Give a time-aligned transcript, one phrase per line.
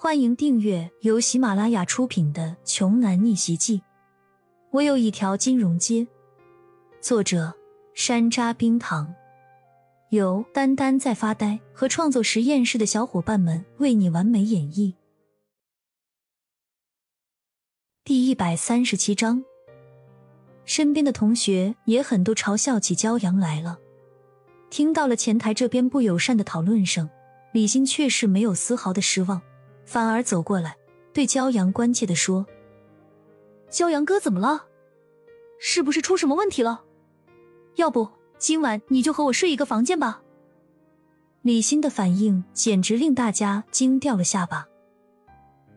[0.00, 3.78] 欢迎订阅由喜马拉雅出品的《穷男逆袭记》。
[4.70, 6.06] 我有一条金融街。
[7.00, 7.52] 作者：
[7.94, 9.12] 山楂冰糖，
[10.10, 14.94] 由丹丹在发呆和创作实验室的小伙伴们为你完美演绎。
[18.04, 19.42] 第一百三十七章，
[20.64, 23.80] 身边的同学也很多嘲笑起骄阳来了。
[24.70, 27.10] 听到了前台这边不友善的讨论声，
[27.50, 29.42] 李欣却是没有丝毫的失望。
[29.88, 30.76] 反而走过来，
[31.14, 32.44] 对骄阳关切的说
[33.72, 34.66] ：“骄阳哥，怎么了？
[35.58, 36.82] 是不是出什么问题了？
[37.76, 38.06] 要不
[38.36, 40.20] 今晚你就和我睡一个房间吧。”
[41.40, 44.68] 李欣的反应简直令大家惊掉了下巴。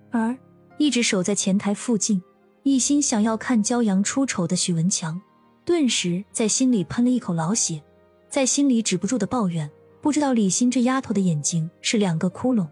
[0.09, 0.37] 而
[0.77, 2.21] 一直守在前台附近，
[2.63, 5.21] 一心想要看骄阳出丑的许文强，
[5.63, 7.81] 顿时在心里喷了一口老血，
[8.27, 9.71] 在心里止不住的抱怨：
[10.01, 12.67] 不知道李欣这丫头的眼睛是两个窟窿。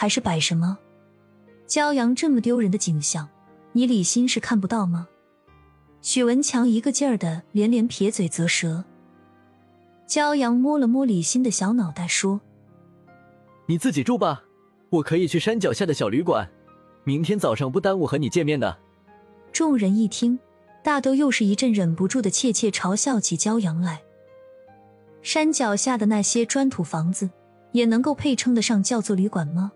[0.00, 0.78] 还是摆什么？
[1.66, 3.28] 骄阳这么丢人的景象，
[3.72, 5.08] 你李欣是看不到吗？
[6.02, 8.84] 许文强一个劲儿的连连撇嘴啧舌。
[10.06, 12.40] 骄阳摸了摸李欣的小脑袋，说
[13.66, 14.44] ：“你自己住吧，
[14.90, 16.48] 我可以去山脚下的小旅馆，
[17.02, 18.78] 明天早上不耽误和你见面的。”
[19.52, 20.38] 众人一听，
[20.84, 24.02] 大都又是一阵忍不住的窃窃嘲笑起骄阳来。
[25.22, 27.28] 山脚下的那些砖土房子，
[27.72, 29.72] 也能够配称得上叫做旅馆吗？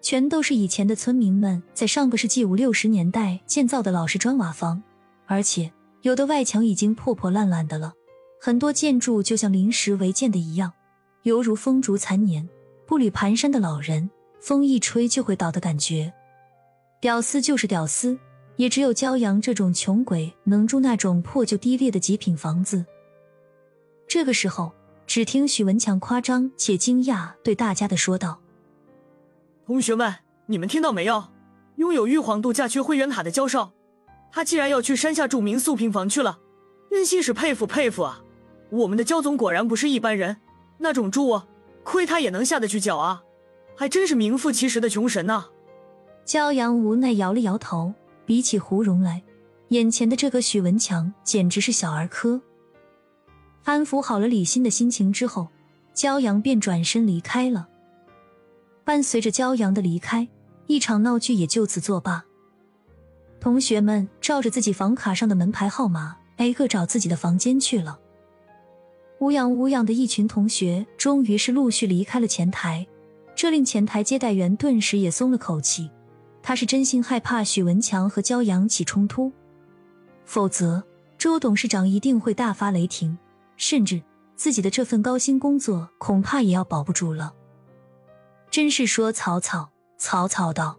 [0.00, 4.82] 全都是以前的村民们在上个世纪五六十年代建造的老式砖瓦房，
[5.26, 5.70] 而且
[6.02, 7.92] 有的外墙已经破破烂烂的了，
[8.40, 10.72] 很多建筑就像临时违建的一样，
[11.24, 12.48] 犹如风烛残年、
[12.86, 14.08] 步履蹒跚的老人，
[14.40, 16.12] 风一吹就会倒的感觉。
[17.00, 18.18] 屌丝就是屌丝，
[18.56, 22.84] 也只有骄阳这种穷鬼能住那种破旧低劣的极品房子。
[24.06, 24.72] 这个时候，
[25.06, 28.40] 只听许文强夸张且惊讶对大家的说道。
[29.68, 30.14] 同学们，
[30.46, 31.24] 你们听到没有？
[31.76, 33.72] 拥有玉皇度假区会员卡的教授，
[34.32, 36.38] 他竟然要去山下住民宿平房去了，
[36.90, 38.22] 真心是佩服佩服啊！
[38.70, 40.38] 我们的焦总果然不是一般人，
[40.78, 41.42] 那种住，
[41.84, 43.22] 亏他也能下得去脚啊，
[43.76, 45.44] 还真是名副其实的穷神呐！
[46.24, 47.92] 焦阳无奈摇了摇头，
[48.24, 49.22] 比起胡蓉来，
[49.68, 52.40] 眼前的这个许文强简直是小儿科。
[53.64, 55.48] 安抚好了李欣的心情之后，
[55.94, 57.68] 骄阳便转身离开了。
[58.88, 60.26] 伴随着骄阳的离开，
[60.66, 62.24] 一场闹剧也就此作罢。
[63.38, 67.98] 同学们照着自己房卡上的门牌号码，挨个找自己的房间去了。
[69.18, 72.86] 无恙无恙的一群同学，终于是陆续离开了前台，
[73.36, 75.90] 这令前台接待员顿时也松了口气。
[76.42, 79.30] 他是真心害怕许文强和骄阳起冲突，
[80.24, 80.82] 否则
[81.18, 83.18] 周董事长一定会大发雷霆，
[83.58, 84.00] 甚至
[84.34, 87.34] 自己的这份高薪工作恐怕也要保不住了。
[88.50, 90.78] 真是说曹操，曹操到。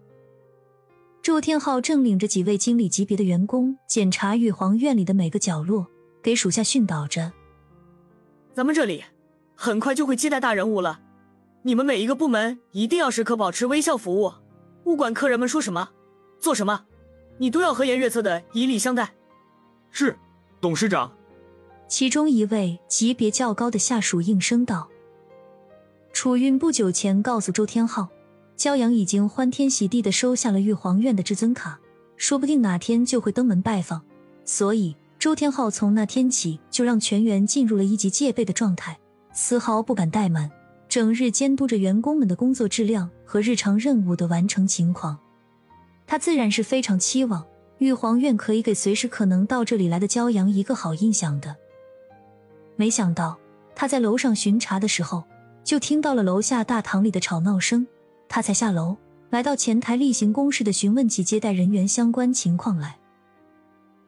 [1.22, 5.86] 祝天浩正领着几位经理级别的员工检查玉皇院里的每个角落，
[6.22, 7.32] 给属下训导着
[8.54, 9.04] ：“咱们这里
[9.54, 11.00] 很快就会接待大人物了，
[11.62, 14.32] 你们每一个部门一定要时刻保持微笑服务，
[14.82, 15.90] 不管客人们说什么、
[16.38, 16.86] 做什么，
[17.36, 19.12] 你都要和颜悦色的以礼相待。”
[19.92, 20.16] 是，
[20.60, 21.12] 董事长。
[21.86, 24.88] 其中一位级别较高的下属应声道。
[26.20, 28.06] 楚韵不久前告诉周天浩，
[28.54, 31.80] 骄阳已经欢天喜地的收下了玉皇院的至尊卡，
[32.18, 34.02] 说不定哪天就会登门拜访。
[34.44, 38.98] 所以周天浩从那天起就让全员进入了一级戒备的状态，
[39.32, 40.50] 丝毫不敢怠慢，
[40.90, 45.18] 整日监督着员工们的工作质量和日常任务的完成情况。
[46.06, 47.46] 他自然是非常期望
[47.78, 51.56] 玉皇院可以给随时可能到这里来的骄阳一个好印象的。
[52.76, 53.38] 没想到
[53.74, 55.24] 他在楼上巡查的时候。
[55.70, 57.86] 就听到了楼下大堂里的吵闹声，
[58.28, 58.96] 他才下楼，
[59.30, 62.98] 来到前台例行公事的询问起接待人员相关情况来。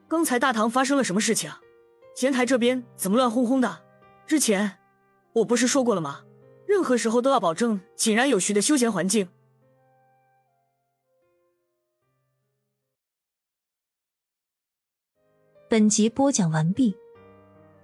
[0.08, 1.52] 刚才大堂发生了什么事情？
[2.16, 3.80] 前台这边怎么乱哄哄的？
[4.26, 4.78] 之前
[5.34, 6.24] 我不是说过了吗？
[6.66, 9.28] 任何时候都要保证井然有序的休闲环境。
[15.68, 16.96] 本集播讲完毕，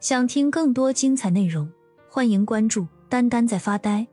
[0.00, 1.70] 想听更多精彩内容，
[2.10, 2.88] 欢迎关注。
[3.08, 4.06] 丹丹在发呆。